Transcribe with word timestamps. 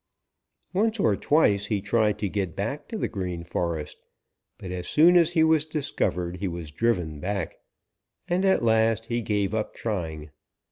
"Once 0.73 0.99
or 0.99 1.15
twice 1.15 1.67
he 1.67 1.79
tried 1.79 2.17
to 2.17 2.27
get 2.27 2.55
back 2.55 2.87
to 2.87 2.97
the 2.97 3.07
Green 3.07 3.43
Forest, 3.43 3.99
but 4.57 4.71
as 4.71 4.87
soon 4.87 5.15
as 5.15 5.33
he 5.33 5.43
was 5.43 5.63
discovered 5.67 6.37
he 6.37 6.47
was 6.47 6.71
driven 6.71 7.19
back, 7.19 7.57
and 8.27 8.43
at 8.43 8.63
last 8.63 9.05
he 9.05 9.21
gave 9.21 9.53
up 9.53 9.75
trying. 9.75 10.31